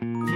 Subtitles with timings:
[0.00, 0.27] Mm-hmm.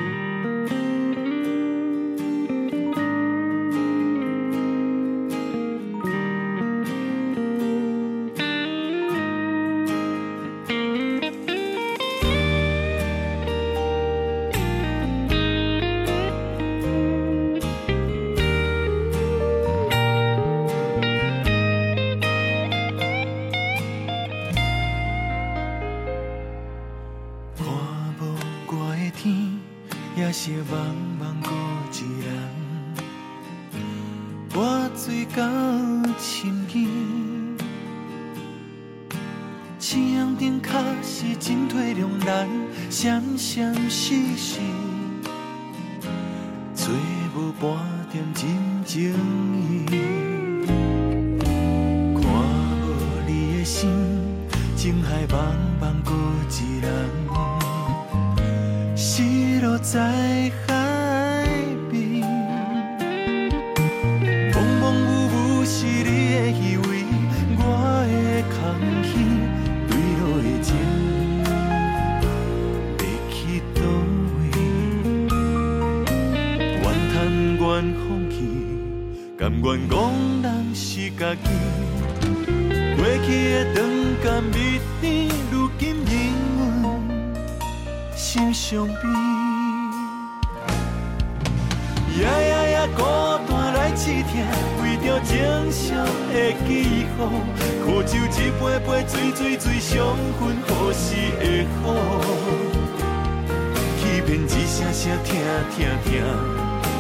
[105.13, 105.37] 声听
[105.77, 106.25] 听听，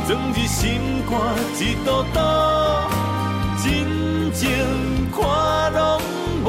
[0.07, 0.61] 装入心
[1.09, 1.13] 肝
[1.59, 2.91] 一道道，
[3.57, 3.65] 真
[4.35, 4.51] 情
[5.11, 5.81] 看拢
[6.45, 6.47] 无。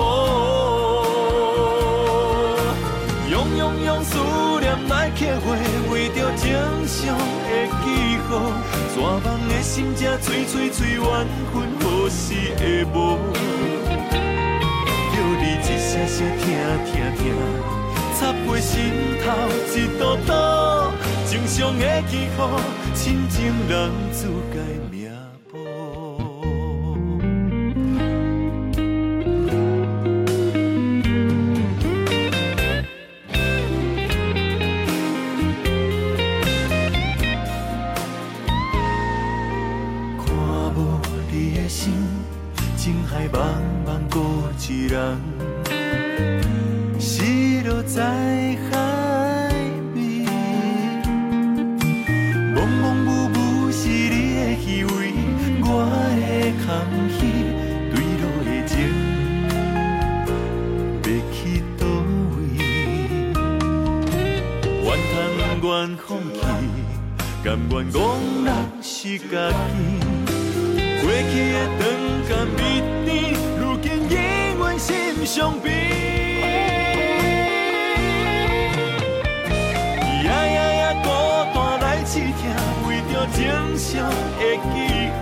[3.30, 4.18] 用用用思
[4.60, 5.56] 念来刻画，
[5.90, 6.46] 为着正
[6.86, 7.50] 常的
[7.82, 7.88] 记
[8.28, 8.30] 号，
[8.94, 11.02] 纸梦的心才吹吹吹缘
[11.54, 13.18] 分何时会无。
[15.14, 16.44] 叫你一声声听
[16.84, 17.24] 听听，
[18.20, 18.74] 插过心
[19.24, 19.26] 头
[19.74, 20.83] 一道道。
[21.46, 22.58] 平常的气候，
[22.96, 24.60] 亲情人自该
[24.90, 25.12] 命
[25.52, 25.60] 薄。
[40.18, 40.34] 看
[40.74, 40.78] 无
[41.30, 41.92] 你的心，
[42.78, 43.36] 情海茫
[43.86, 45.20] 茫孤一人，
[46.98, 47.22] 死
[47.68, 48.23] 落在。
[67.54, 68.02] 甘愿憨
[68.44, 68.50] 人
[68.82, 69.54] 是家己，
[71.02, 71.82] 过去的长
[72.28, 72.58] 甘蜜
[73.06, 73.12] 甜，
[73.60, 74.18] 如今引
[74.58, 75.70] 阮心伤悲。
[80.24, 81.06] 夜夜夜孤
[81.54, 82.42] 单来试听，
[82.88, 83.38] 为着情
[83.78, 84.42] 伤的
[84.74, 84.76] 记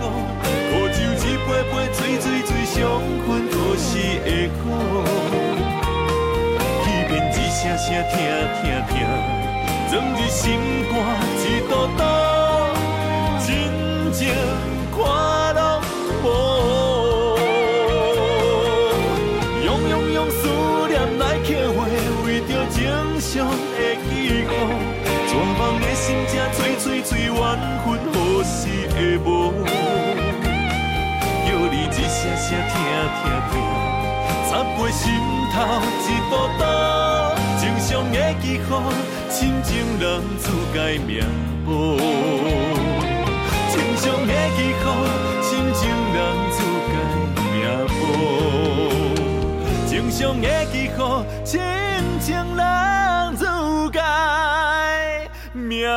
[0.70, 2.80] 苦酒一杯杯，醉醉醉伤
[3.26, 3.88] 痕都是
[4.24, 4.64] 会苦。
[6.82, 8.10] 欺骗一声声，疼
[8.62, 9.41] 疼疼。
[9.92, 10.58] 装在心
[10.88, 10.96] 肝
[11.36, 12.02] 一道道，
[13.46, 13.50] 真
[14.10, 14.20] 情
[14.90, 14.96] 看
[15.54, 15.60] 拢
[16.22, 16.24] 无。
[19.62, 20.48] 用用用思
[20.88, 21.84] 念来刻画，
[22.24, 22.80] 为着正
[23.20, 24.10] 常的寄
[24.48, 24.50] 托，
[25.28, 27.36] 绝望的心才做做做怨
[27.84, 28.58] 分，何时
[28.96, 29.28] 会无？
[31.44, 32.72] 叫你一声声听
[33.20, 33.20] 听
[33.52, 33.54] 听，
[34.48, 35.04] 擦过心
[35.52, 35.54] 头
[36.08, 36.64] 一道道，
[37.60, 38.42] 正常的寄。
[39.42, 41.20] 深情难自改，命
[41.66, 41.98] 薄。
[43.72, 44.86] 情伤的气候，
[45.42, 46.16] 深情难
[46.52, 46.94] 自改，
[47.50, 47.52] 命
[47.88, 48.00] 薄。
[49.84, 51.60] 情伤的气候，亲
[52.20, 53.44] 情难自
[53.90, 54.00] 改，
[55.52, 55.88] 命。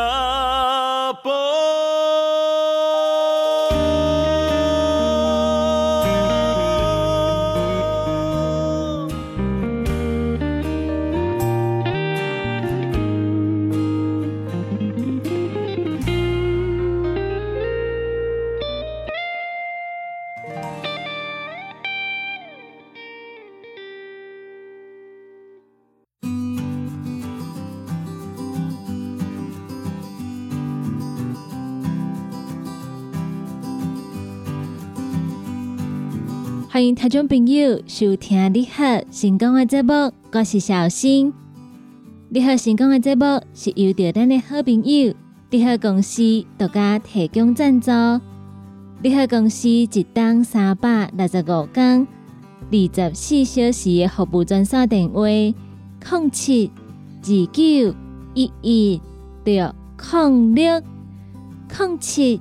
[36.95, 41.33] 听众朋友收听你好成功的节目，我是小新。
[42.29, 45.13] 你好成功的节目是由着咱的好朋友
[45.49, 46.23] 你好公司
[46.57, 47.91] 独家提供赞助。
[49.03, 52.07] 你好公司一天三百六十五天、
[52.71, 56.71] 二十四小时的服务专线电话：零七
[57.21, 57.95] 二九
[58.33, 59.01] 一一
[59.43, 59.75] 六
[60.13, 60.81] 零六
[61.77, 62.39] 零七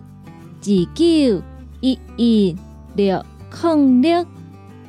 [0.63, 1.43] 二九
[1.81, 2.57] 一一
[2.95, 3.21] 六。
[3.63, 4.27] 零六，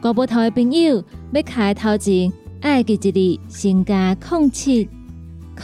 [0.06, 1.04] 国宝头的朋友
[1.34, 2.32] 要开头前，
[2.62, 4.88] 爱记一字，先加零七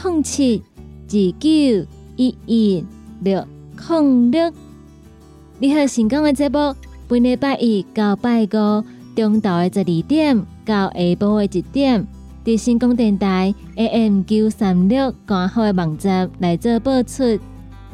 [0.03, 0.63] 零七
[1.09, 2.83] 二九一一
[3.19, 3.45] 六
[3.87, 4.51] 零六。
[5.59, 6.75] 你好，成功的节目，
[7.07, 8.83] 本礼拜一到拜五
[9.15, 12.07] 中昼的十二点到下晡的一点，
[12.43, 17.37] 伫成功电台 AM 九三六官方的网站来做播出。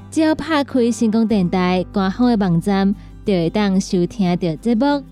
[0.10, 2.96] 只要拍开成功电台官方的网站，
[3.26, 5.04] 就会当收听到节目。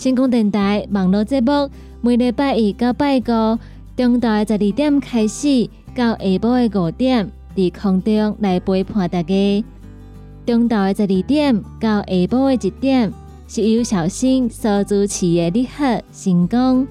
[0.00, 1.68] 成功电台网络节目，
[2.00, 3.58] 每礼拜一到拜五
[3.94, 9.64] 中昼十二点开始，到下晡的五点，伫空中来陪伴大家。
[10.46, 13.12] 中昼的十二点到下晡的一点，
[13.46, 16.86] 是由小新所主持的你好成功；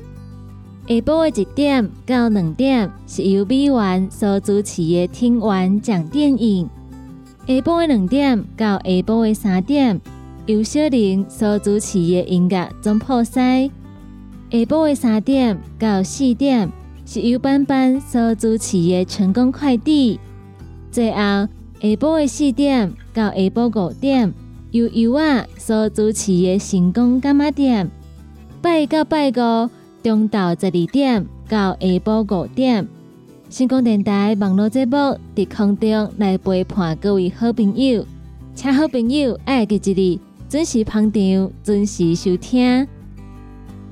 [0.88, 6.68] 下晡的一点到两点，是由美元所主持的听完讲电影；
[7.48, 10.00] 下晡的两点到下晡的三点，
[10.46, 13.70] 由小玲所主持的音乐总破塞；
[14.52, 16.70] 下晡的三点到四点，
[17.06, 20.18] 是由班班所主持的成功快递；
[20.92, 21.48] 最后。
[21.82, 24.34] 下晡的四点到下晡五点，
[24.72, 27.90] 由尤啊所主持的成功干妈店，
[28.62, 29.70] 拜到拜五
[30.04, 32.86] 中昼十二点到下晡五点，
[33.50, 34.98] 成功电台网络节目
[35.34, 38.06] 伫空中来陪伴各位好朋友，
[38.54, 42.88] 请好朋友爱记一日，准时捧场，准时收听。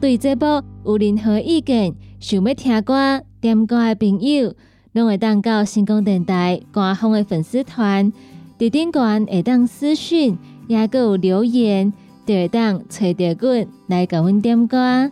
[0.02, 4.56] 对节目有任何意见，想要听歌点歌的朋友。
[4.94, 8.12] 拢会当到星光电台官方的粉丝团，
[8.58, 10.36] 伫顶端会当私讯，
[10.68, 11.94] 也有留言，
[12.26, 15.12] 就会当找到阮来甲阮点歌。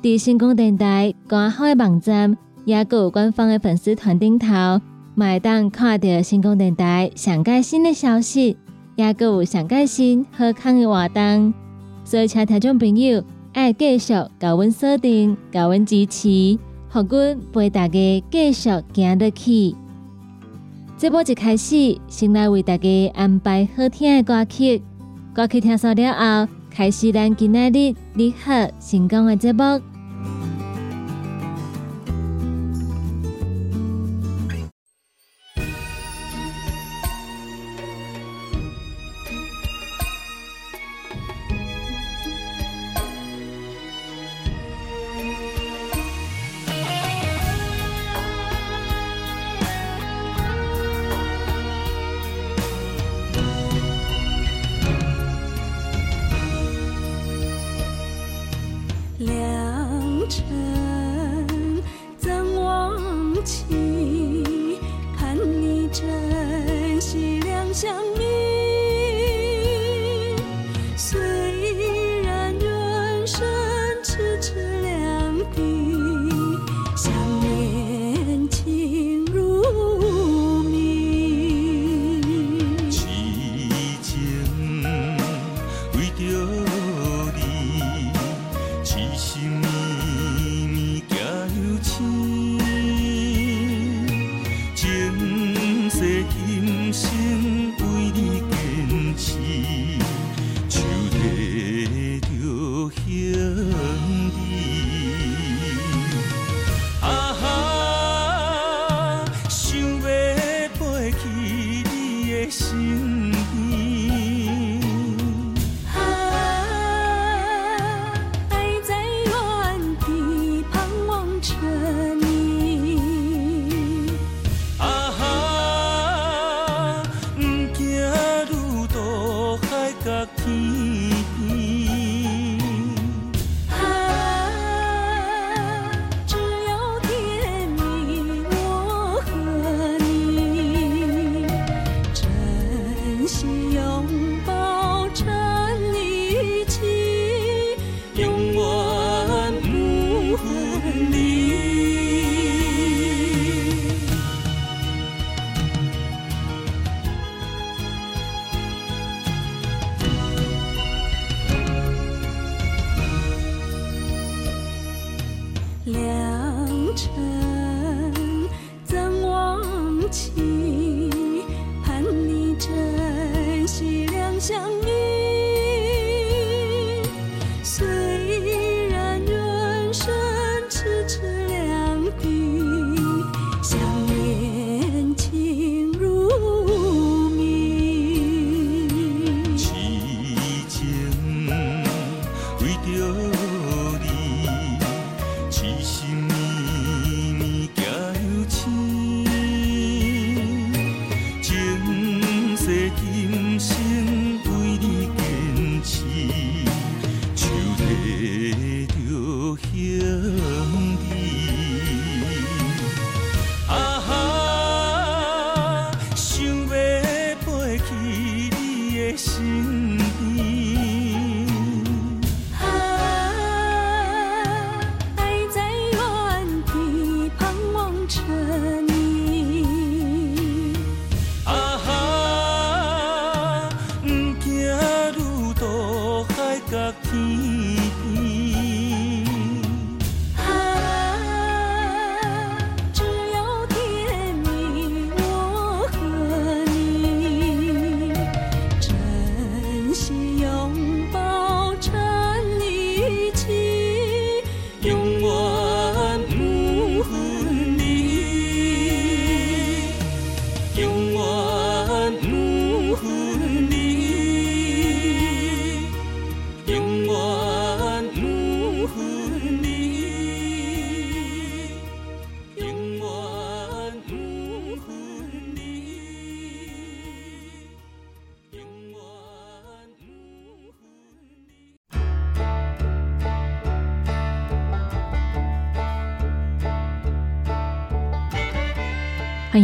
[0.00, 4.80] 伫星光电台官方的网站，也有官方的粉丝团顶头，
[5.16, 8.56] 会当看到星光电台上盖新的消息，
[8.96, 11.54] 也有上盖新好康的活动。
[12.04, 13.22] 所以，请听众朋友
[13.52, 16.58] 爱继续甲阮锁定，甲阮支持。
[16.88, 19.74] 好，阮陪大家继续行落去。
[20.98, 24.82] 这波一开始，先来为大家安排好听的歌曲。
[25.34, 29.62] 歌曲听熟了后，开始咱今日你好成功的节目。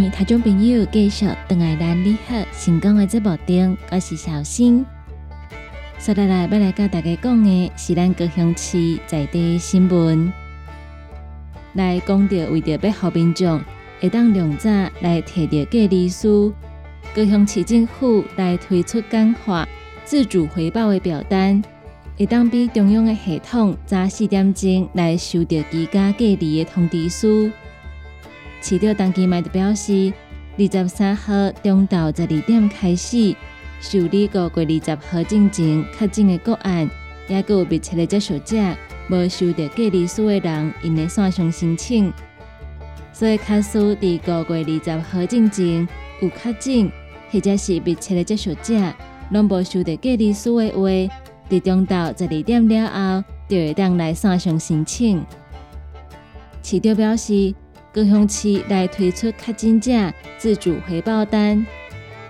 [0.03, 4.85] 欢迎听众朋友继续等来咱你好成功的节目中，我是小新。
[5.97, 10.33] 接下来要来跟大家讲的是咱高雄市在地新闻，
[11.75, 13.63] 来讲到为着要好民众
[14.01, 14.69] 会当量早
[15.03, 16.53] 来摕到隔离书，
[17.15, 19.69] 高雄市政府来推出简化
[20.05, 21.63] 自主回报的表单，
[22.19, 27.49] 会当比中央的系统早四点钟来收到居家隔离的通知书。
[28.63, 30.13] 市长当期卖的表示，
[30.57, 33.35] 二十三号中昼十二点开始
[33.81, 36.89] 受理个月二十号进前确诊的个案，
[37.27, 38.57] 也有密切的接触者
[39.11, 42.13] 无收到隔离书的人，因的线上申请。
[43.13, 45.87] 所以，卡数伫个月二十号进前
[46.23, 46.93] 有确诊
[47.33, 48.75] 或者是密切的接触者，
[49.33, 50.89] 拢无收到隔离书的话，
[51.51, 55.27] 伫中昼十二点了后，就会当来线上申请。
[56.63, 57.53] 市长表示。
[57.95, 59.93] 高雄市来推出确诊者
[60.39, 61.67] 自主回报单，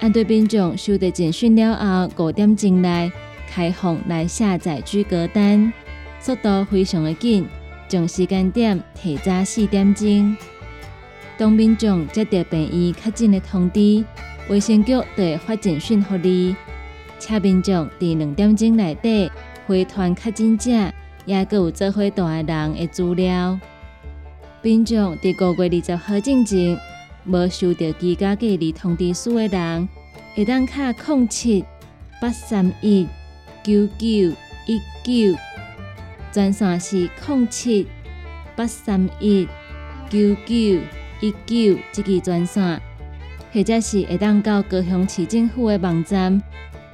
[0.00, 3.12] 按对民众收到简讯了后五点钟内
[3.48, 5.72] 开放来下载居格单，
[6.18, 7.46] 速度非常的紧，
[7.86, 10.36] 将时间点提早四点钟。
[11.38, 14.04] 当民众接到病院确诊的通知，
[14.50, 16.56] 卫生局就会发简讯给你，
[17.20, 19.30] 请民众在两点钟内底
[19.68, 20.70] 回传确诊者，
[21.24, 23.56] 也有做伙大的人的资料。
[24.62, 26.78] 民众伫五月二十号之前
[27.24, 29.88] 无收到居家隔离通知书的人，
[30.36, 31.64] 会当卡零七
[32.20, 33.08] 八三一
[33.64, 35.36] 九九一九，
[36.30, 37.88] 专线是零七
[38.54, 39.48] 八三一
[40.08, 40.54] 九九
[41.20, 42.80] 一九即个专线，
[43.52, 46.40] 或者是会当到高雄市政府的网站，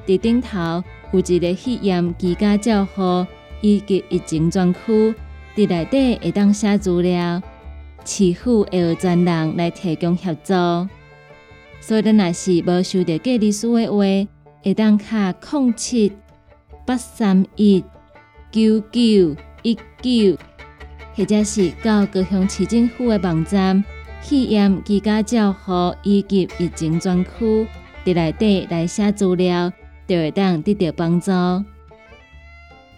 [0.07, 0.83] 伫顶头
[1.13, 3.27] 有一个血验居家照护
[3.61, 5.15] 以及疫情专区，
[5.55, 7.43] 伫内底会当写资料。
[8.09, 10.55] 市府会有专人来提供协助，
[11.79, 13.99] 所以咱若是无收到隔离书的话，
[14.65, 16.11] 会当卡空七
[16.87, 17.85] 八三一
[18.51, 20.39] 九九一九，
[21.15, 23.85] 或者是到高雄市政府的网站
[24.23, 27.67] 体验居家照护以及疫情专区，
[28.07, 29.71] 伫内底来写资料，
[30.07, 31.31] 就会当得到帮助。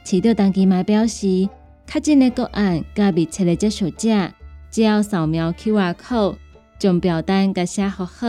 [0.05, 1.49] 市长当期嘛表示，
[1.85, 4.31] 确诊的个案甲密切的接触者。
[4.71, 6.37] 只要扫描 QR code，
[6.79, 8.27] 将表单甲写好好，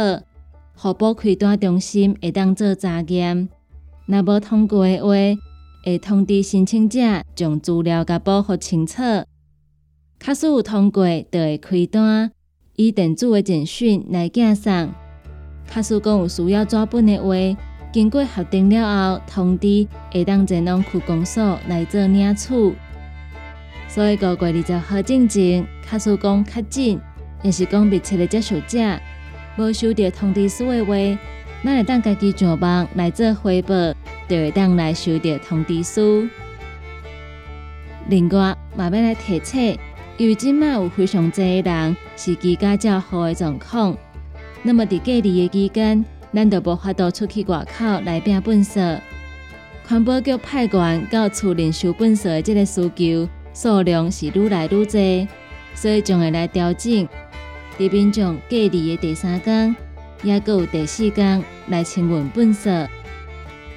[0.75, 3.47] 互保开单中心会当做查验。
[4.07, 5.09] 若无通过的话，
[5.85, 6.99] 会通知申请者
[7.35, 9.01] 将资料甲保护清楚。
[10.19, 12.31] 假使有通过，就会开单，
[12.75, 14.91] 以电子的简讯来寄送。
[15.73, 17.61] 假使讲有需要纸本的话，
[17.93, 22.49] 经过核定了后，通知会当前往区公所来做领取。
[23.93, 26.97] 所以，五月二十号之前，卡数讲较紧，
[27.43, 28.79] 也是讲密切的接触者，
[29.57, 30.93] 无收到通知书的话，
[31.61, 33.75] 咱会当家己上网来做汇报，
[34.29, 36.25] 就会当来收到通知书。
[38.07, 39.77] 另外，嘛要来提醒，
[40.15, 43.97] 因为今麦有非常侪人是居家照好的状况，
[44.63, 49.01] 那么伫隔离的期间，咱就无法度出去外口来拼本色。
[49.85, 53.27] 环保局派员到厝里收本色的这个需求。
[53.53, 55.27] 数量是愈来愈多，
[55.75, 57.07] 所以将会来调整。
[57.77, 59.75] 伫民众隔离的第三天，
[60.23, 62.87] 也有第四天来清运本色，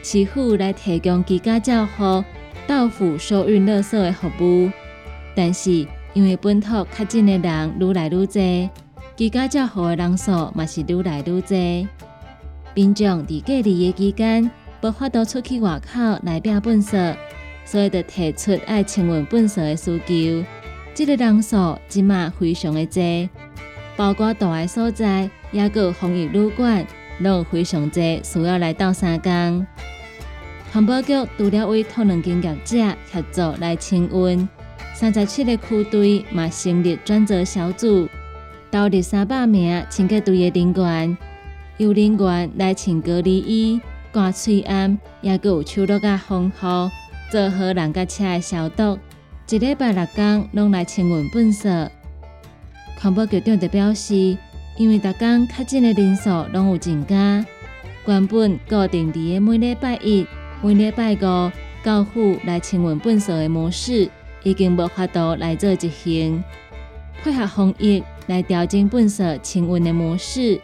[0.02, 2.22] 市府来提供居家照护、
[2.66, 4.70] 到府收运垃圾的服务。
[5.34, 8.70] 但是因为本土确诊的人愈来愈多，
[9.16, 11.88] 居家照护的人数嘛是愈来愈多。
[12.74, 14.50] 民众伫隔离的期间，
[14.82, 17.16] 无法度出去外口来领本色。
[17.74, 20.46] 所以，就提出爱清运本色的需求。
[20.94, 23.28] 这个人数即马非常的多，
[23.96, 26.86] 包括大爱所在，也有防疫旅馆，
[27.18, 29.66] 拢有非常多需要来到三江。
[30.72, 34.48] 环保局除了为托两间业者协助来清运，
[34.94, 38.08] 三十七个区队嘛成立专责小组，
[38.70, 41.18] 投入三百名清洁队的人员，
[41.78, 43.80] 有人员来清隔离衣、
[44.12, 46.88] 挂喙安，也有手落甲防护。
[47.34, 48.96] 做好人甲车的消毒，
[49.50, 51.68] 一礼拜六天拢来清运粪扫。
[53.00, 54.38] 环保局长就表示，
[54.76, 57.44] 因为逐工确诊的人数拢有增加，
[58.06, 60.24] 原本固定伫每礼拜一、
[60.62, 61.50] 每礼拜五
[61.82, 64.08] 到府来清运粪扫的模式，
[64.44, 66.40] 已经无法度来做执行。
[67.24, 70.60] 配合防疫来调整粪扫清运的模式，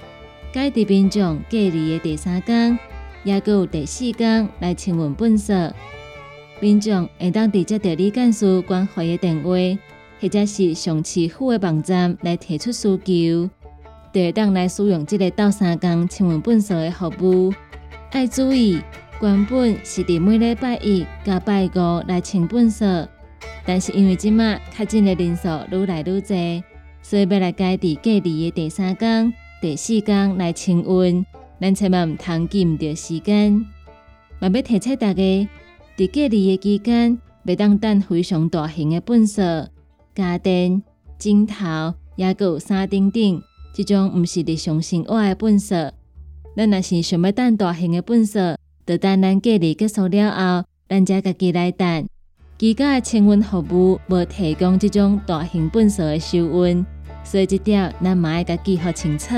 [0.52, 2.78] 改伫民众隔离的第三天，
[3.24, 5.72] 也有第四天来清运粪扫。
[6.60, 9.50] 民众会当直接到李干事关怀的电话，
[10.20, 13.50] 或者是上市府的网站来提出需求。
[14.12, 17.54] 就会当来使用这个到三工亲吻本色的服务。
[18.12, 18.80] 要注意，
[19.22, 23.08] 原本是伫每礼拜一、甲拜五来清本色，
[23.64, 26.64] 但是因为即马确诊的人数愈来愈多，
[27.02, 29.32] 所以要来改伫隔离的第三工、
[29.62, 31.24] 第四工来清运，
[31.60, 33.64] 咱千万毋通记毋着时间。
[34.40, 35.48] 嘛要提醒大家，
[36.00, 39.42] 伫隔离的期间，袂当等非常大型的粪扫、
[40.14, 40.82] 家电、
[41.18, 43.42] 镜头，也有衫顶顶，
[43.74, 45.76] 即种毋是日常生活的粪扫。
[46.56, 52.08] 咱若是想要等大型的粪扫，就等咱隔离结束了后，咱才家己来等。
[52.56, 56.86] 居家的清运服务无提供即种大型粪扫的收运，
[57.22, 59.34] 所以即点咱嘛要家己好清楚。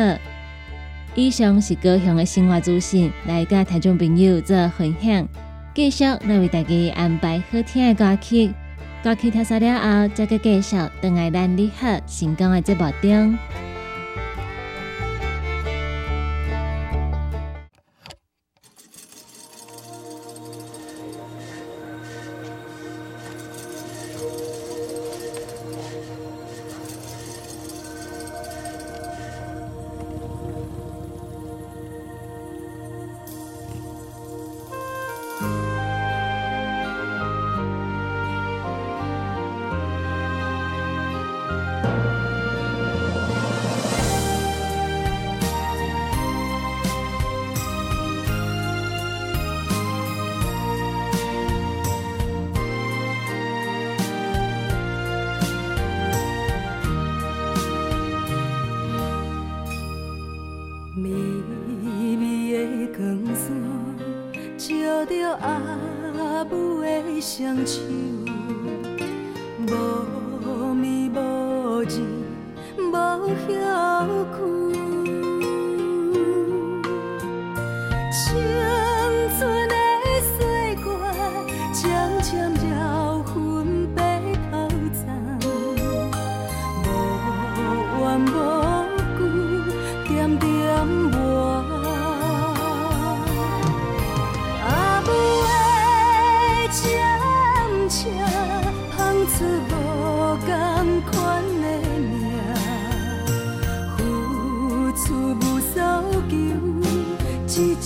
[1.16, 5.26] 以上是高雄的生活资讯，来甲听众朋友做分享。
[5.74, 8.52] 继续来为大家安排好听的歌曲，
[9.02, 13.38] 歌曲听完了后，再个继续等来咱你好成功的节目中。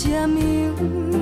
[0.07, 1.16] 心。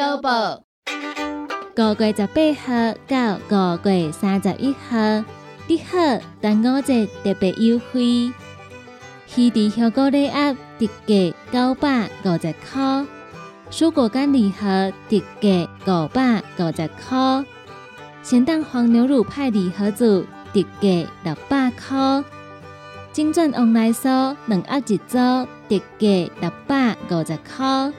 [0.00, 0.62] 小报，
[1.76, 4.96] 五月十八号到五月三十一号，
[5.66, 5.98] 你好，
[6.40, 8.32] 端午节特别优惠，
[9.36, 13.06] 鱼池香菇礼盒特价九百五十块，
[13.70, 17.44] 蔬果干礼盒特价五百五十块，
[18.22, 22.24] 咸蛋黄牛乳派礼盒组特价六百块，
[23.12, 25.18] 金钻旺来酥两盒一组
[25.68, 27.92] 特价六百五十块。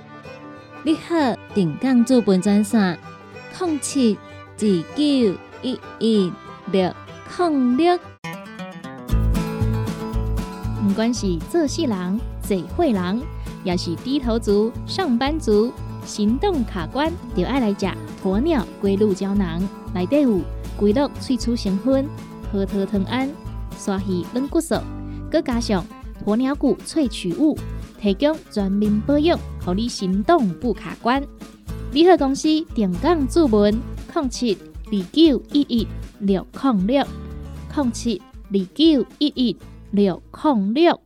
[0.83, 1.15] 你好，
[1.53, 2.97] 定岗资本专线：
[3.59, 4.17] 零七
[4.57, 6.33] 二九一一
[6.71, 6.91] 六
[7.37, 7.99] 零六。
[10.81, 13.21] 不管是做事人、做会人，
[13.63, 15.71] 也是低头族、上班族，
[16.03, 17.85] 行动卡关，就爱来吃
[18.23, 19.61] 鸵鸟龟鹿胶囊。
[19.93, 20.39] 内底有
[20.75, 22.09] 龟鹿萃取成分，
[22.51, 23.29] 核桃藤胺、
[23.77, 24.73] 刷鱼软骨素，
[25.29, 25.85] 佮加上
[26.25, 27.55] 鸵鸟骨萃取物。
[28.01, 31.21] 提供全面保养，让你行动不卡关。
[31.91, 33.79] 联合公司定岗注文：
[34.15, 35.87] 零七二九一一
[36.19, 37.05] 六零六
[37.75, 39.55] 零七二九一一
[39.91, 40.99] 六零六。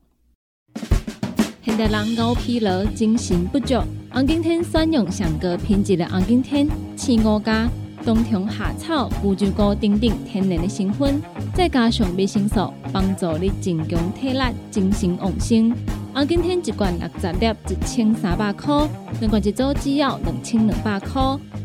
[1.63, 3.75] 现代人熬疲劳，精神不足。
[4.11, 7.69] 红景天选用上个品质的红景天，青五加
[8.05, 11.21] 冬虫夏草、乌鸡膏等等天然的成分，
[11.53, 14.39] 再加上维生素，帮助你增强体力、
[14.71, 15.75] 精神旺盛。
[16.15, 18.87] 啊，今天一罐六十粒，一千三百块；
[19.19, 21.21] 两罐一组只要两千两百块。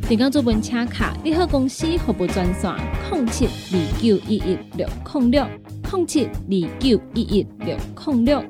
[0.08, 2.74] 订购做本车卡，你好公司服务专线：
[3.12, 5.46] 零七二九一一六零六
[5.92, 8.44] 零七二九一一六零六。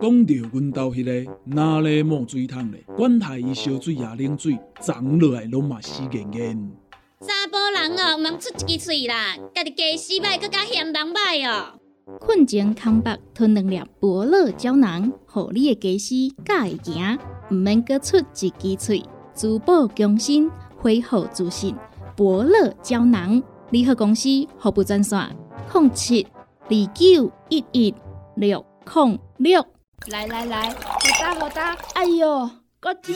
[0.00, 2.82] 讲到阮兜迄个哪里冒水桶咧？
[2.96, 6.70] 管他伊烧水也冷水，长落来拢嘛死严严。
[7.20, 11.78] 查甫人哦，毋通出一支喙啦，家己家洗歹，更加嫌人歹哦。
[12.20, 17.18] 困前康白吞两粒伯乐胶囊，互你的家私敢会行，
[17.50, 19.02] 毋免各出一支喙，
[19.34, 21.74] 珠宝更新，恢复自信。
[22.14, 25.18] 伯乐胶囊，联合公司服务专线：
[25.72, 26.26] 零七
[26.68, 27.94] 二九一一
[28.36, 29.66] 六零六。
[30.08, 30.76] 来来来，好
[31.18, 33.14] 打好打，哎哟，够痛！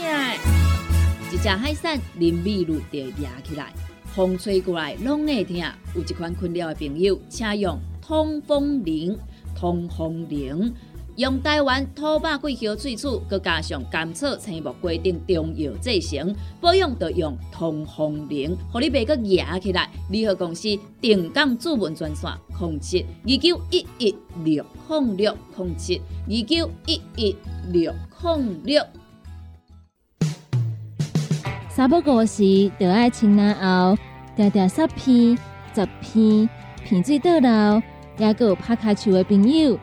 [1.31, 3.71] 一只海扇林密路就压起来，
[4.07, 5.57] 风吹过来拢会痛。
[5.95, 7.79] 有一款困扰的朋友，请用。
[8.09, 9.19] 通风灵，
[9.55, 10.73] 通风灵，
[11.17, 19.91] 用台湾土白桂花萃取，佮加上甘草、青木规定中药制成，保养要用通风灵，互你袂佮压起来。
[20.09, 20.69] 联合公司
[21.03, 27.37] 定岗主文专线：零七二九一一六零六零七二九一一
[27.71, 27.93] 六
[28.23, 28.83] 零六。
[31.69, 33.99] 三不五时，就爱清南后，
[34.35, 35.37] 条条十片、
[35.75, 36.49] 十片，
[36.83, 37.83] 片水倒流。
[38.19, 39.79] 也有拍卡树的朋友，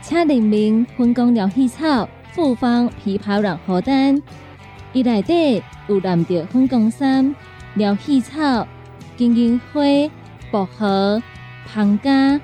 [0.00, 4.20] 请联名分工疗气草、复方枇杷软荷丹，
[4.92, 7.34] 伊内底有蓝着分工三
[7.74, 8.66] 疗气草、
[9.16, 9.82] 金银花、
[10.50, 11.22] 薄荷、
[11.66, 12.40] 胖加、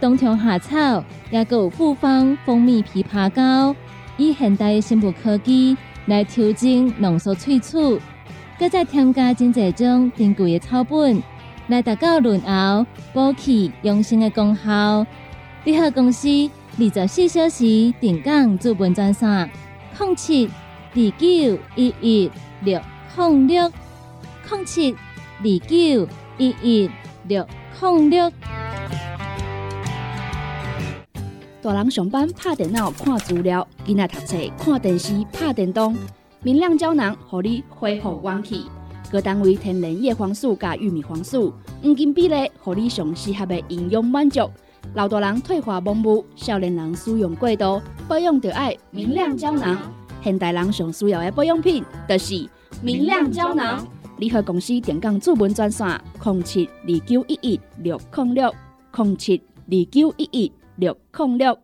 [0.00, 3.74] 冬虫夏草，也有复方蜂蜜枇杷膏，
[4.16, 8.00] 以现代生物科技来调整浓缩萃取，
[8.56, 11.20] 搁再添加真济种珍贵的草本。
[11.68, 15.06] 来达到润喉、补气、养生的功效。
[15.64, 16.28] 联合公司
[16.78, 19.50] 二十四小时定岗资本专线：
[19.98, 22.30] 零七二九一一
[22.62, 22.80] 六
[23.16, 23.72] 零六
[24.50, 26.90] 零七二九一一
[27.24, 27.46] 六
[27.80, 28.30] 零六。
[31.60, 35.96] 大人上班拍电脑看资料，囡仔读册看电视拍电动，
[36.42, 38.66] 明亮胶囊互你恢复元气。
[39.10, 44.50] 各单位天然叶黄素加玉米黄素，黄金比例，互你上适合的营养满足。
[44.94, 49.78] 老大人退化盲目，少年人使用过度，保养就要明亮胶囊。
[50.22, 52.48] 现代人上需要的保养品，就是
[52.82, 53.86] 明亮胶囊。
[54.18, 58.52] 联合公司电讲主文专线：零七二九一一六零六
[58.96, 61.58] 零七二九一一六零六。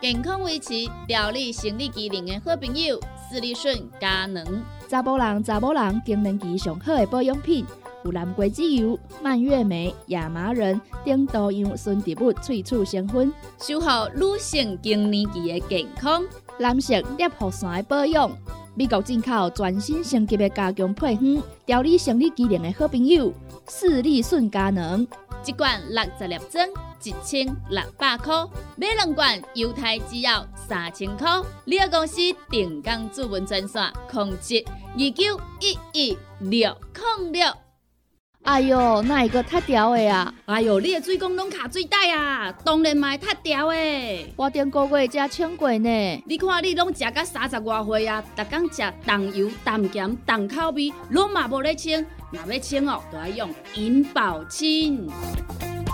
[0.00, 0.74] 健康维持、
[1.06, 2.98] 调理生理机能的好朋友，
[3.30, 4.44] 斯利顺佳能。
[4.88, 7.64] 查甫人、查某人更年期上好的保养品，
[8.04, 16.22] 有蓝桂枝油、蔓越莓、亚麻仁等多样纯植物萃取成分，守护女性更年期的健康。
[16.58, 18.30] 男性尿护伞的保养，
[18.76, 23.32] 美国进口全新升级的加强配方，调理生理机能的好朋友——
[23.68, 25.06] 视力顺佳能。
[25.46, 26.66] 一罐六十粒装，
[27.02, 31.28] 一千六百块；买两罐，犹太制药三千块。
[31.64, 32.16] 你个公司
[32.50, 36.76] 定岗主文专线：控制二九一一六
[37.18, 37.63] 零六。
[38.44, 40.32] 哎哟，那一个太条的啊？
[40.44, 44.32] 哎哟，你的嘴功拢卡水袋啊，当然嘛会塌条的。
[44.36, 46.22] 我顶个月才称过呢。
[46.26, 52.04] 你看你拢食到三十外岁啊，逐工食重油、重咸、重口味，拢嘛无咧清。
[52.30, 55.10] 若要清哦，就要用银保清。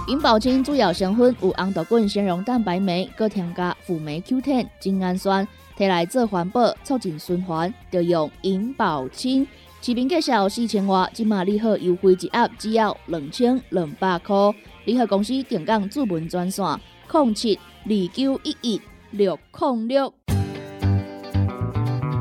[0.09, 5.47] 银保清主要成分有红豆滚、纤溶蛋白酶，搁添加辅酶 Q10、精氨酸，
[5.79, 9.47] 摕来做环保、促进循环，就用银保清。
[9.83, 14.37] 市面介绍四千瓦，今马利好优惠一盒只要两千两百块。
[14.85, 16.63] 联合公司定岗主文专线：
[17.11, 20.13] 零七二九一一六零六。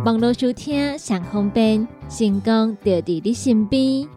[0.05, 4.07] 网络收听上方便，成功就伫你身边。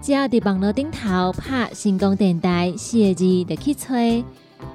[0.00, 4.24] 只要伫网络顶头拍“成功电台”四个字，就去吹，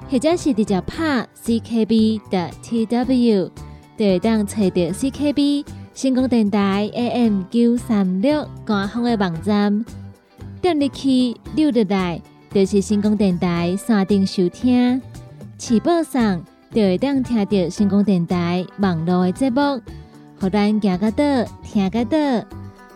[0.08, 3.50] 或者是直接拍 “ckb” 的 tw，
[3.98, 5.64] 就会当找到 CKB。
[5.94, 9.84] 成功电台 AM 九三六官方的网站，
[10.62, 15.00] 点入去溜入来，就是成功电台山顶收听。
[15.58, 19.80] 起播上就会当听到成功电台网络的节目，
[20.40, 21.24] 互咱行个到
[21.62, 22.18] 听个到。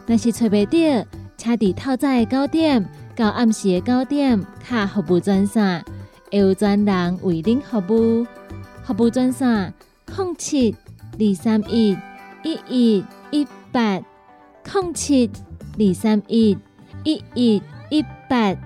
[0.07, 1.07] 若是找袂到，
[1.37, 5.85] 请伫透早的九点到暗时的九点，卡服务专线，
[6.33, 8.27] 会有专人为您服务。
[8.85, 9.75] 服务专线：
[10.17, 10.75] 零七
[11.19, 11.95] 二三一。
[12.47, 14.01] 一一一八
[14.63, 15.29] 空七
[15.81, 16.57] 二三一
[17.03, 18.66] 一一一八。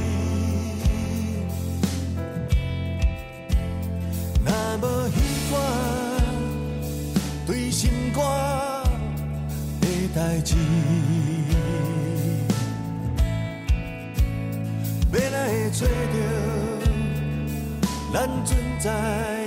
[10.31, 10.55] 代志，
[15.11, 15.93] 未来会做着，
[18.13, 19.40] 咱存在。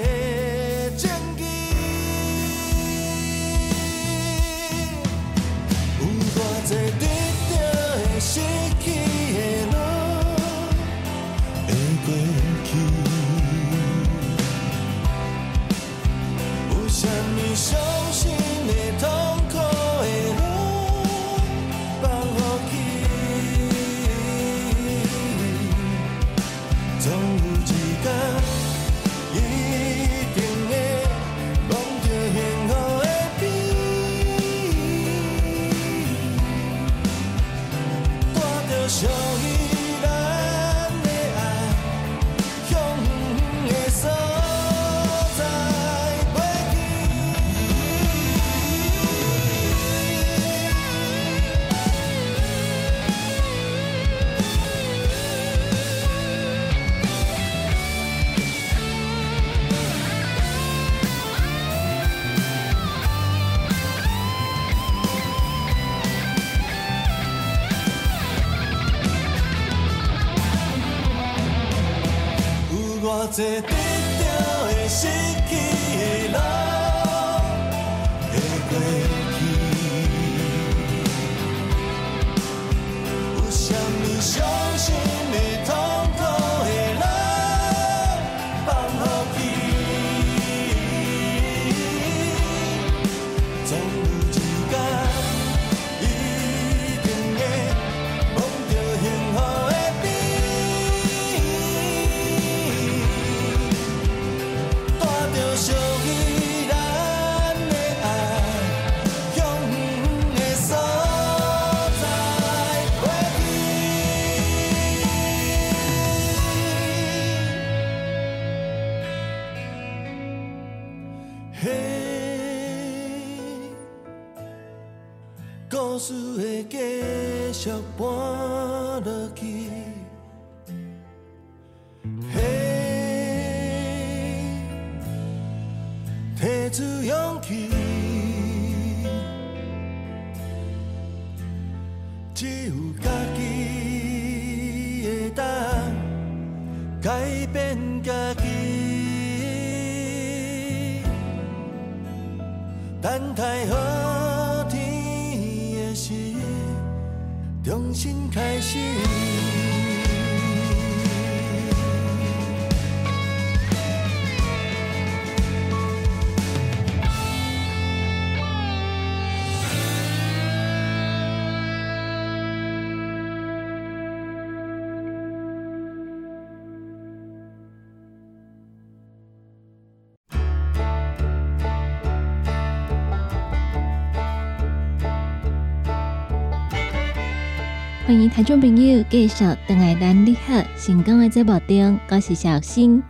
[188.06, 193.02] 欢迎听众朋友继续等来咱你好成功的节目中，我是小新。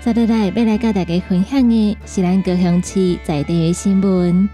[0.00, 4.48] 接下来要来甲大家分享的是咱高雄市在地的新闻。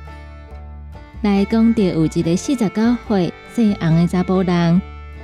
[1.22, 4.82] 来讲到有一个四十九岁姓洪的查甫人，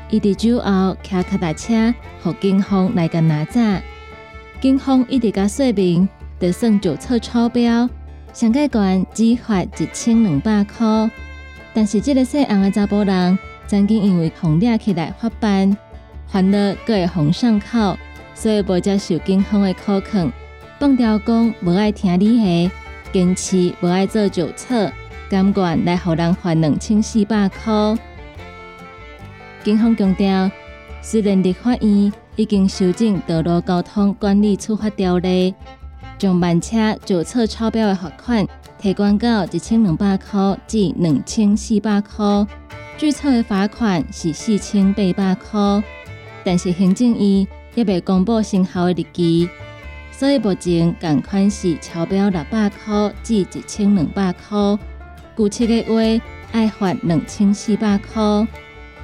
[0.09, 3.61] 伊伫酒后骑脚踏车，互警方来甲拿走。
[4.63, 7.87] 警方一直甲说明，得算酒测超标，
[8.33, 11.11] 上盖悬只罚一千两百块。
[11.75, 15.77] 但是这个姓洪的查甫人，曾经因为红掠起来发办，
[16.27, 16.57] 烦恼
[16.87, 17.97] 搁会红上口，
[18.35, 20.31] 所以无接受警方的考劝，
[20.79, 22.71] 放掉讲无爱听你的，
[23.13, 24.91] 坚持无爱做酒测，
[25.29, 27.99] 甘愿来互人罚两千四百块。
[29.65, 30.49] 警方强调，
[31.03, 35.55] 虽然立法院已经修正道路交通管理处罚条例，
[36.19, 38.47] 将慢车酒测超标的罚款
[38.79, 42.47] 提悬到一千两百块至两千四百块。
[42.99, 45.83] 注册的罚款是四千八百块，
[46.43, 49.51] 但是行政院也未公布生效的日期，
[50.11, 53.13] 所以目前共款是超标六百块。
[53.23, 54.79] 至一千两百块。
[55.37, 56.23] 逾七个月
[56.53, 58.49] 爱罚两千四百块。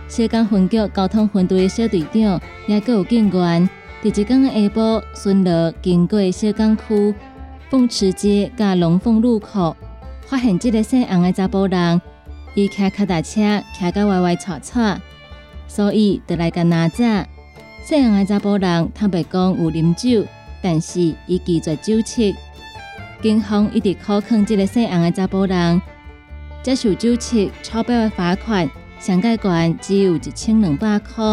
[0.08, 3.68] 小港分局交通分队的小队长也各有警员，
[4.00, 7.14] 第一天下晡巡逻经过小港区
[7.68, 9.76] 凤池街甲龙凤路口，
[10.22, 12.00] 发现这个姓洪的查甫人。
[12.54, 15.00] 伊骑脚踏车骑到歪歪错错，
[15.66, 17.02] 所以就来甲拿走。
[17.82, 20.26] 姓洪的查甫人坦白讲有啉酒，
[20.62, 22.22] 但是伊拒绝酒测。
[23.22, 25.80] 警方一直考劝这个姓洪的查甫人
[26.62, 28.68] 接受酒测超标的罚款，
[29.00, 31.24] 上盖悬只有一千两百块，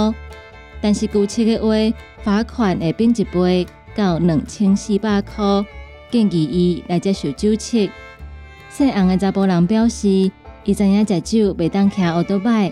[0.79, 5.65] 但是逾七个话罚款会变一倍到两千四百块，
[6.09, 7.77] 建议伊来接受酒测。
[8.69, 10.31] 姓洪的查甫人表示。
[10.69, 12.71] 伊知影食酒袂当骑奥多摆，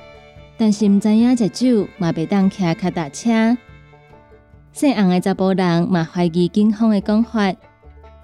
[0.55, 3.57] 但是毋知影食酒嘛袂当骑脚踏车。
[4.71, 7.51] 姓洪的查甫人嘛怀疑警方的讲法，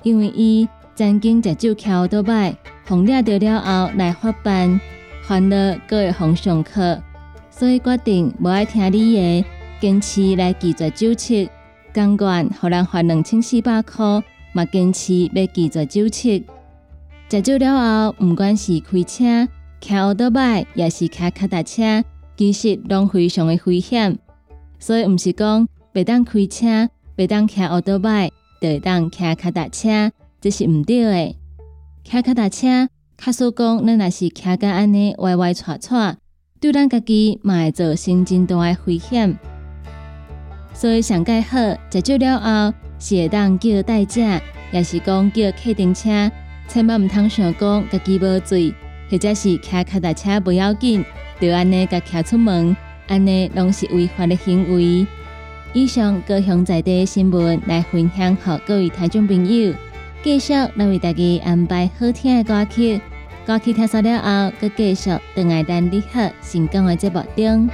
[0.04, 2.56] 因为伊曾经食酒骑奥多摆，
[2.88, 4.80] 红掠着了后来发班，
[5.24, 5.56] 烦恼
[5.88, 7.02] 搁会红上课，
[7.50, 9.46] 所以决定无爱听你的，
[9.82, 11.50] 坚持来拒绝酒测。
[11.92, 14.22] 甘愿互人罚两千四百块，
[14.52, 16.30] 嘛坚持要拒绝酒测。
[17.28, 19.48] 食酒了后，毋管是开车、
[19.84, 22.06] 骑奥多摆，也是骑脚踏车，
[22.38, 24.18] 其实拢非常的危险。
[24.80, 28.30] 所以毋是讲袂当开车、袂当骑奥多摆，
[28.62, 30.10] 就会当骑脚踏车，
[30.40, 31.36] 这是毋对的。
[32.06, 36.16] 骑脚踏车，卡叔讲，咱若是骑甲安尼歪歪错错，
[36.62, 39.38] 对咱家己嘛会造成真大的危险。
[40.74, 41.58] 所以上盖好，
[41.92, 46.32] 食酒了后，是会当叫代驾，也是讲叫客停车。
[46.70, 48.74] 千万毋通想讲家己无醉，
[49.10, 51.04] 或者是骑脚踏车不要紧，
[51.40, 52.76] 就安尼甲骑出门，
[53.08, 55.06] 安尼拢是违法的行为。
[55.74, 59.74] 以上各项在地新闻来分享，给各位听众朋友，
[60.24, 63.02] 继续来为大家安排好听的歌曲。
[63.46, 67.70] 歌曲听熟了后，再继续等爱咱你好成功的节目中。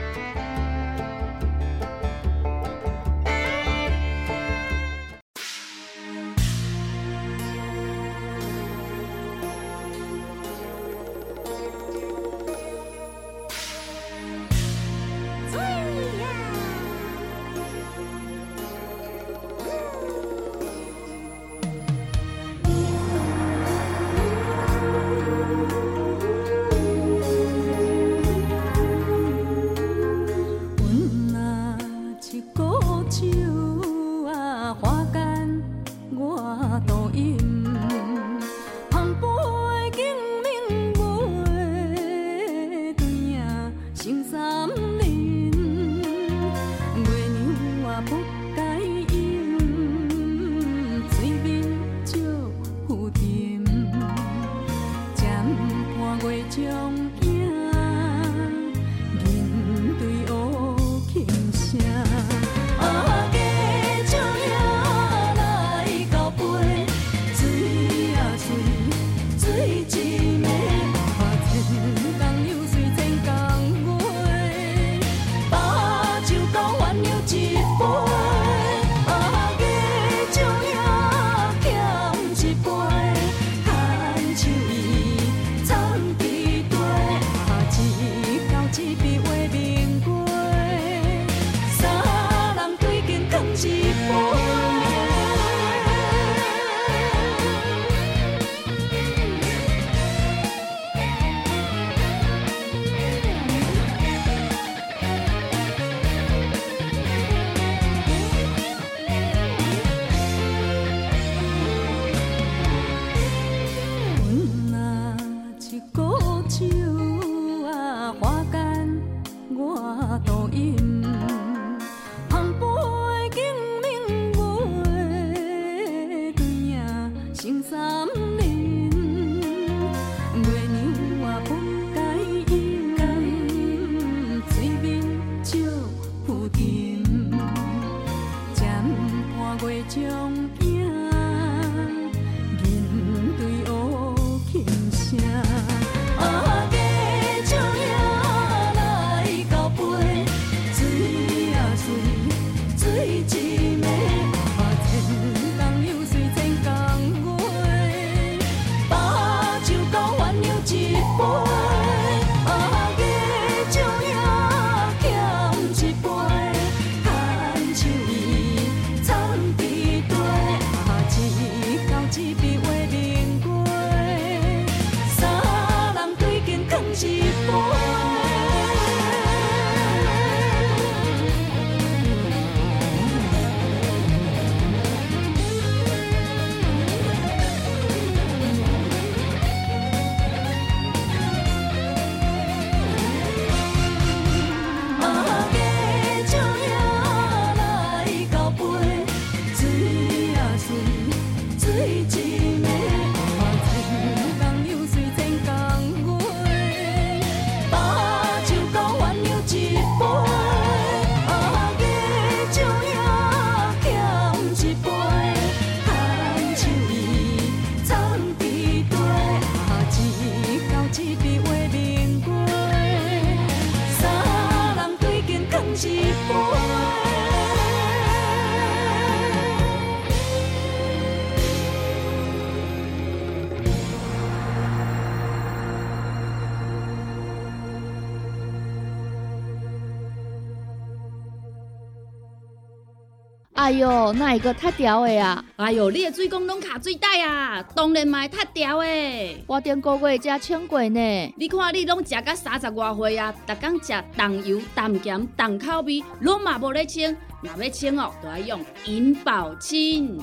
[243.70, 245.46] 哎哟，那一个太屌的啊！
[245.58, 249.44] 哎哟，你的水工拢卡水袋啊，当然嘛会塌掉的。
[249.46, 251.34] 我顶个月才请过呢。
[251.38, 257.16] 你看你拢食到三十外岁啊，逐天食重油、重咸、重口味，拢嘛无咧清。
[257.44, 260.20] 若要清哦，就要用银保清。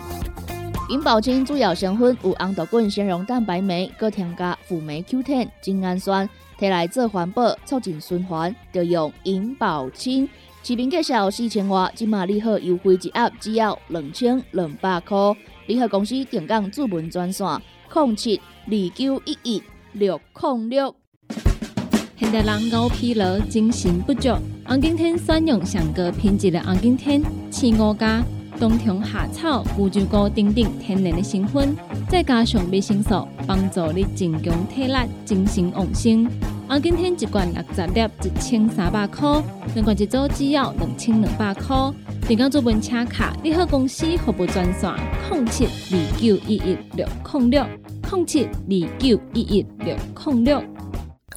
[0.90, 6.28] 银保清主要成分有红豆滚、纤溶蛋白酶，搁添加辅酶 Q10、精氨酸，
[6.58, 10.28] 摕来做环保、促进循环，就用银保清。
[10.66, 15.16] 市面介绍四千外，今马利好优惠一盒只要两千两百块。
[15.68, 17.46] 利好公司定岗主文专线：
[17.94, 18.36] 零七
[18.66, 19.62] 二九一一
[19.92, 20.96] 六零六。
[22.16, 24.30] 现代人熬疲劳、精神不足，
[24.64, 28.20] 红景天选用上个品质的红景天青五加
[28.58, 31.76] 冬虫夏草、乌鸡菇等等天然的成分，
[32.08, 34.94] 再加上维生素，帮助你增强体力、
[35.24, 36.28] 精神旺盛。
[36.68, 39.40] 红景天一罐六十粒，一千三百块；
[39.74, 41.76] 两罐一组只要两千两百块。
[42.26, 44.92] 电工做文车卡，你好公司服务专线：
[45.30, 47.64] 零七二九一一六零六
[48.10, 50.60] 零七二九一一六零六。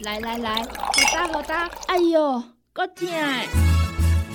[0.02, 0.68] 来来来，好
[1.14, 1.70] 打好打！
[1.86, 3.08] 哎哟，够痛！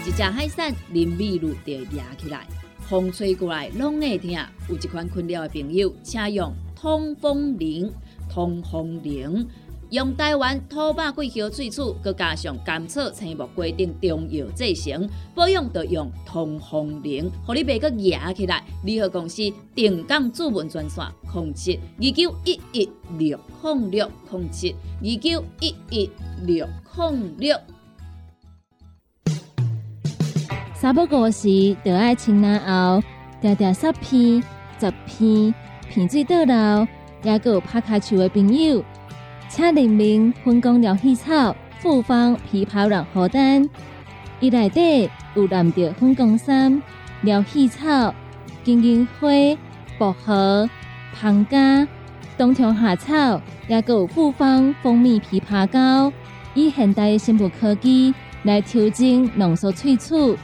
[0.07, 2.47] 一只海扇淋米露就会压起来，
[2.89, 4.31] 风吹过来拢会痛。
[4.69, 7.93] 有一款困扰的朋友，请用通风铃。
[8.27, 9.47] 通风铃
[9.95, 18.65] 用台湾土白桂花萃取，佮加上甘草、青木规定中药制成，保养就用通风铃，互你袂佮压起来。
[18.83, 19.43] 联合公司
[19.73, 26.11] 定岗主文专线：零七二九一一六零六零七二九一一
[26.45, 26.67] 六
[26.97, 27.57] 零六。
[30.75, 33.01] 三不五时，就爱清凉后，
[33.41, 34.43] 常常十片、
[34.81, 35.55] 十片，
[35.89, 36.89] 片水倒流，
[37.23, 38.85] 也有拍卡球的朋友，
[39.55, 43.71] 请联名分工疗气草、复方枇杷软荷丹，
[44.41, 46.83] 伊内底有蓝着粉工衫、
[47.23, 48.13] 疗气草、
[48.65, 49.29] 金银花、
[49.97, 50.69] 薄荷、
[51.15, 51.87] 胖柑、
[52.37, 56.13] 冬虫夏草，也有复方蜂蜜枇杷膏，
[56.55, 60.37] 以现代的生物科技来调整浓缩萃取。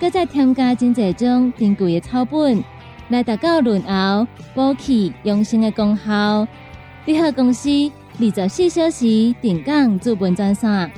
[0.00, 2.64] 搁再添加真济种珍贵的草本，
[3.08, 6.44] 来达到润喉、补气、养生的功效。
[7.04, 7.70] 联合公司
[8.20, 10.90] 二十四小时定岗驻本专线：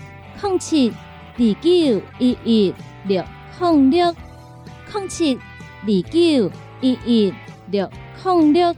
[0.42, 3.22] 零七二九一一六
[3.60, 4.14] 零六
[4.90, 6.50] 零七二九
[6.80, 7.34] 一一
[7.70, 7.90] 六
[8.24, 8.74] 零六。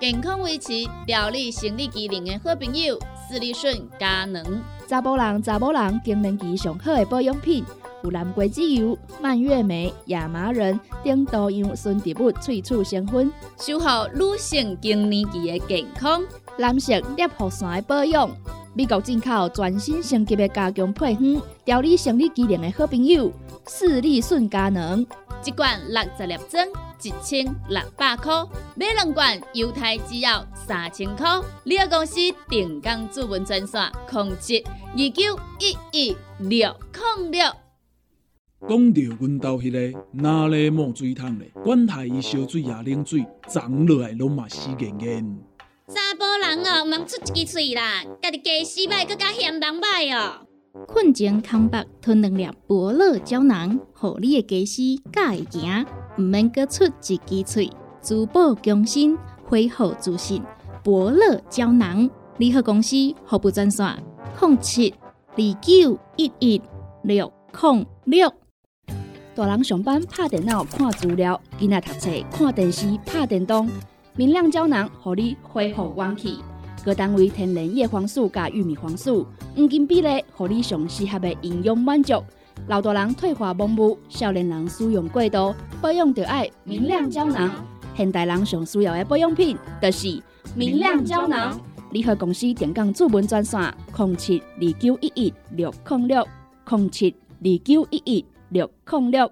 [0.00, 0.72] 健康维持、
[1.06, 2.98] 调理生理机能的好朋友——
[3.30, 4.42] 斯利顺佳能。
[4.88, 7.64] 查甫人、查某人更年期上好的保养品，
[8.04, 16.22] 有蓝桂枝油、蔓越莓、亚麻仁等多样纯植物萃取成分，守护女性更年期的健康。
[16.58, 18.30] 蓝色裂护伞的保养。
[18.74, 23.32] 美国进口全新升级的加强配方，调理生理机能的好朋友——
[23.66, 25.04] 视力顺佳能。
[25.46, 26.66] 一罐六十粒装，
[27.00, 28.32] 一千六百块，
[28.74, 31.40] 买两罐犹太只要三千块。
[31.62, 32.16] 你个公司
[32.48, 36.76] 定岗主文专线：控制二九一一六
[37.18, 37.40] 零六。
[38.68, 45.38] 讲到阮兜迄个哪里冒水桶咧，管他伊烧水也冷水，长落来拢嘛死严严。
[45.86, 50.45] 查甫人哦，毋通出一支喙啦，家己家洗歹，更加嫌人歹哦。
[50.86, 55.86] 困前空腹吞两粒伯乐胶囊，互你的家私甲会行，
[56.18, 57.72] 毋免搁出一支喙。
[58.02, 60.42] 珠宝强身，恢复自信。
[60.82, 62.08] 伯乐胶囊，
[62.38, 62.96] 联合公司
[63.26, 63.86] 服务专线：
[64.40, 64.94] 零七
[65.34, 66.62] 二九一一
[67.02, 68.32] 六零六。
[69.34, 73.68] 大人上班拍电脑看资料，囡仔读册看电视拍电动，
[74.14, 76.38] 明亮胶囊互你恢复元气。
[76.86, 79.26] 各单位天然叶黄素加玉米黄素，
[79.56, 82.22] 黄金比例，互你上适合的营养满足。
[82.68, 87.50] 老大人退化盲目，少年人使用过度，保养就爱明亮胶囊。
[87.96, 90.22] 现代人上需要的保养品，就是
[90.54, 91.60] 明亮胶囊。
[91.90, 93.60] 联合公司电讲主文专线：
[93.98, 96.24] 零七二九一一六零六
[96.70, 99.28] 零七二九一一六零六。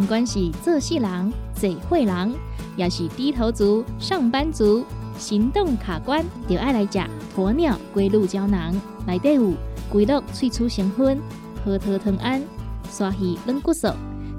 [0.00, 2.32] 毋管是做事人、做会人，
[2.80, 4.82] 也是低头族、上班族、
[5.18, 6.98] 行动卡关，就爱来食
[7.36, 8.74] 鸵鸟龟鹿胶囊。
[9.06, 9.52] 内底有
[9.92, 11.20] 龟鹿萃取成分，
[11.62, 12.42] 核桃藤胺、
[12.88, 13.88] 鲨鱼软骨素，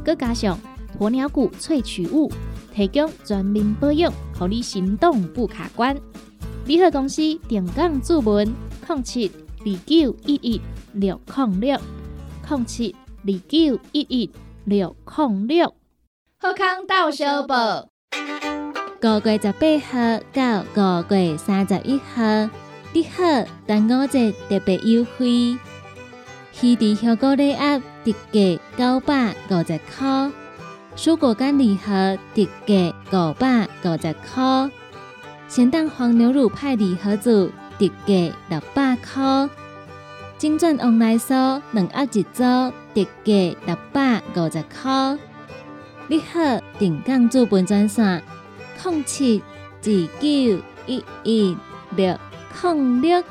[0.04, 0.58] 佮加上
[0.98, 2.32] 鸵鸟骨萃取物，
[2.74, 5.96] 提供全面保养，互你行动不卡关。
[6.66, 8.52] 联合公司定岗注文：
[8.90, 10.60] 零七二九一一
[10.94, 11.80] 六零六
[12.50, 14.32] 零七二九一一
[14.66, 15.76] 六零六。
[16.40, 17.91] 好康到小报，
[19.04, 22.50] 五月十八号到五月三十一号，
[22.94, 23.24] 你好
[23.66, 25.58] 端午节特别优惠，
[26.54, 30.32] 魚池香菇禮盒特价九百五十塊，
[30.96, 34.70] 蔬果干礼盒特价五百五十塊，
[35.50, 39.50] 鹹蛋黄牛乳派礼盒组特价六百塊，
[40.38, 45.18] 金鑽旺來酥两盒一組特价六百五十塊。
[46.12, 48.22] 你好，定岗主本专线
[48.84, 49.42] 零七
[49.82, 49.84] 二
[50.20, 51.58] 九一一
[51.96, 52.20] 六
[52.62, 53.24] 零六。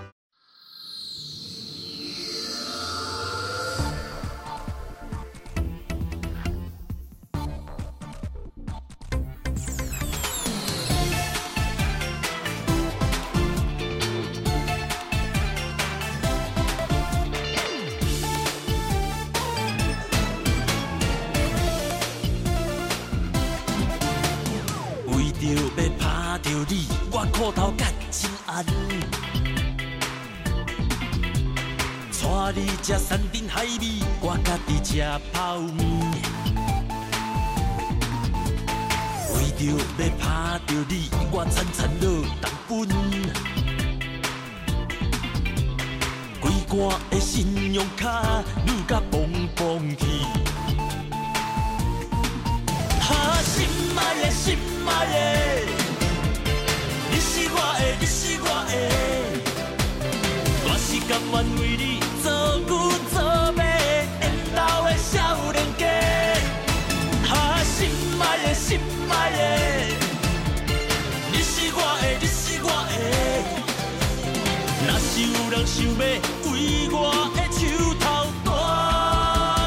[76.44, 76.96] 为我
[77.34, 77.60] 的手
[78.00, 78.04] 头
[78.44, 78.48] 带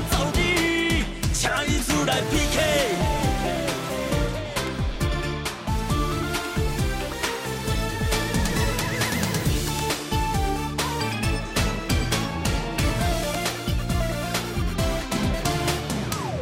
[0.10, 0.38] 走你，
[1.34, 2.56] 请伊出来 PK。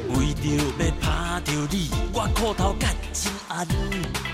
[0.09, 0.61] 为着要
[0.99, 1.03] 拍
[1.43, 1.75] 着你，
[2.13, 4.30] 我裤头干真红。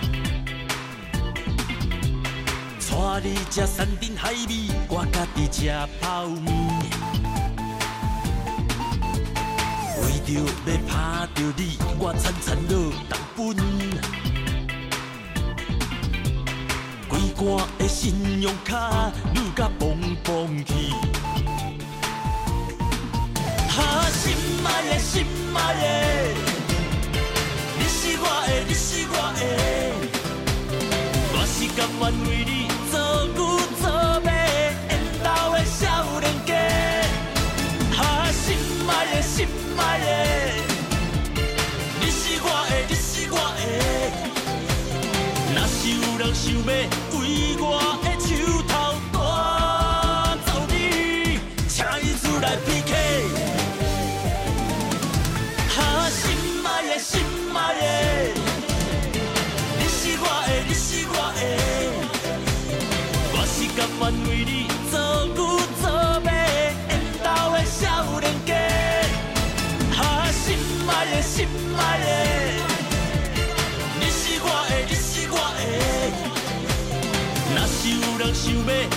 [3.19, 6.53] 你吃山珍海味，我家己吃泡面。
[10.03, 10.43] 为着要
[10.87, 10.91] 拍
[11.33, 13.57] 着你，我餐餐落重本。
[17.07, 17.45] 规罐
[17.79, 20.73] 的信用卡，愈甲蹦蹦去。
[23.69, 25.83] 哈，心爱的，心爱的，
[27.79, 29.41] 你是我的，你是我的，
[31.33, 32.56] 我是甘愿为你
[39.77, 40.05] 的，心爱的，
[41.99, 43.61] 你是我的，你是我的，
[45.53, 46.59] 若是有人想要
[47.19, 47.19] 为
[47.59, 47.63] 我
[48.03, 48.05] 的
[78.67, 78.96] 有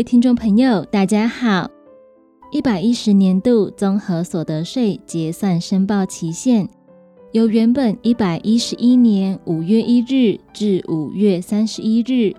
[0.00, 1.70] 位听众朋友，大家好。
[2.50, 6.66] 一百一十年度综合所得税结算申报期限，
[7.32, 12.34] 由原本一百一十一年五月一日至五月三十一日，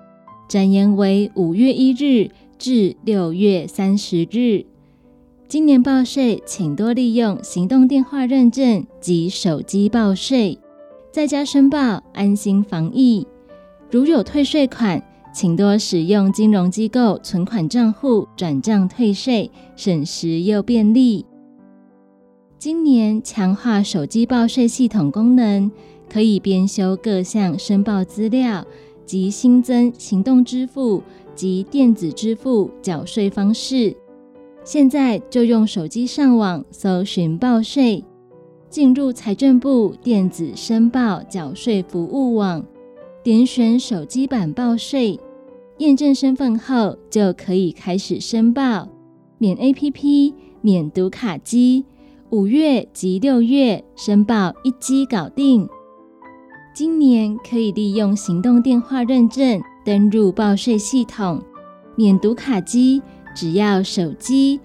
[0.49, 4.66] 展延为五月一日至六月三十日。
[5.47, 10.57] 今年报税，请多利用行动电话认证及手机报税，
[11.12, 13.28] 在家申报，安心防疫。
[13.91, 15.03] 如有退税款，
[15.34, 21.25] 请多使用金融机构存款账户转账退税，省时又便利。
[22.59, 25.71] 今年强化手机报税系统功能，
[26.09, 28.65] 可以编修各项申报资料
[29.05, 31.01] 及新增行动支付
[31.34, 33.95] 及电子支付缴税方式。
[34.63, 38.03] 现在就用手机上网搜寻报税，
[38.69, 42.63] 进入财政部电子申报缴税服务网。
[43.24, 45.19] 点选手机版报税，
[45.78, 48.89] 验证身份后就可以开始申报，
[49.38, 51.86] 免 APP，免读卡机，
[52.32, 55.69] 五月及六月申报一机搞定。
[56.74, 61.39] 今年可以利用行动电话认证登入报税系统，
[61.95, 63.03] 免读卡机，
[63.36, 64.59] 只要手机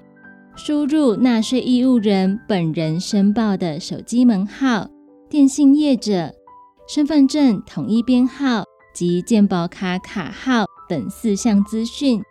[0.57, 4.89] 输入纳税义务人本人申报的手机门号、
[5.29, 6.33] 电信业者。
[6.89, 8.65] 身份证统一编号
[8.95, 12.23] 及健保卡卡号等四项资讯，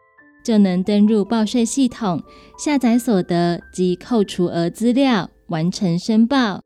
[0.45, 2.24] 就能登入报税系统，
[2.58, 6.62] 下载所得及扣除额资料，完成申报。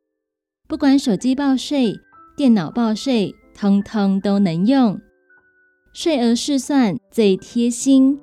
[0.68, 1.96] 不管手机报税、
[2.38, 5.00] 电脑报税，通通都能用。
[5.92, 8.20] 税额试算最贴心，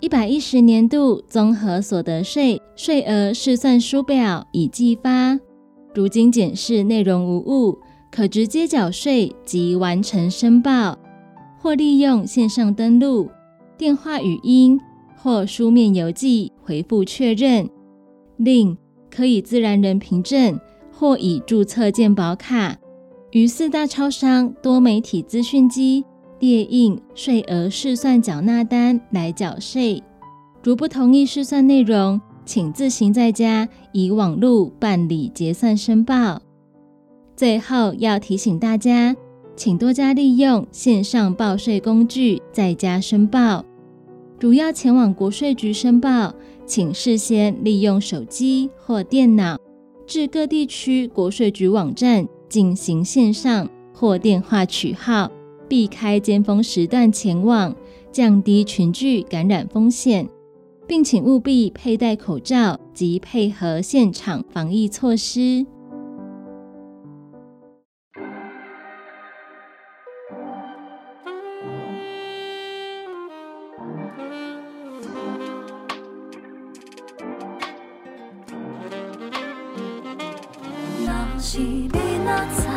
[0.00, 5.38] 一百一十年度综合所得税税额试算书表已寄发，
[5.94, 7.78] 如今检视内容无误。
[8.16, 10.98] 可直接缴税及完成申报，
[11.60, 13.28] 或利用线上登录、
[13.76, 14.80] 电话语音
[15.18, 17.68] 或书面邮寄回复确认。
[18.38, 18.74] 另
[19.10, 20.58] 可以自然人凭证
[20.90, 22.74] 或以注册健保卡，
[23.32, 26.02] 于四大超商多媒体资讯机
[26.38, 30.02] 列印税额试算缴纳单来缴税。
[30.62, 36.40] 如不同意试算内容，请自行在家以网络办理结算申报。
[37.36, 39.14] 最后要提醒大家，
[39.54, 43.62] 请多加利用线上报税工具，在家申报。
[44.40, 46.34] 如要前往国税局申报，
[46.64, 49.58] 请事先利用手机或电脑
[50.06, 55.30] 至各地区国税局网站进行线上或电话取号，
[55.68, 57.76] 避开尖峰时段前往，
[58.10, 60.26] 降低群聚感染风险，
[60.86, 65.66] 并请务必佩戴口罩及配合现场防疫措施。
[81.38, 81.90] 是你
[82.24, 82.75] 若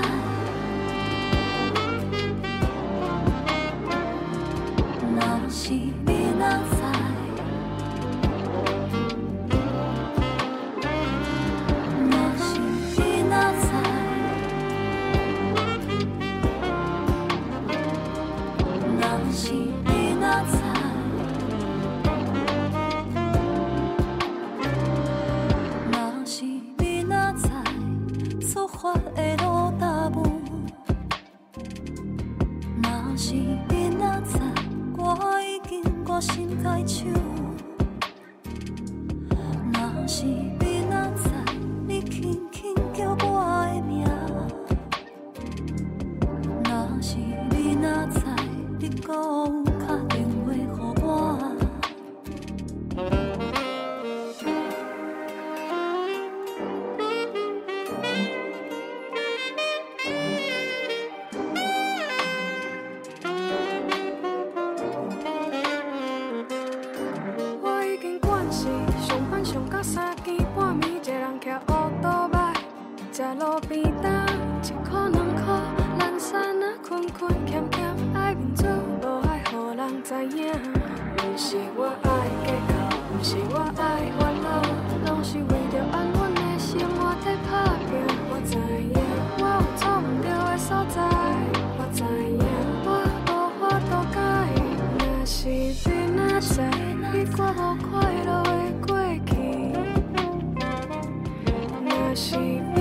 [102.20, 102.79] 若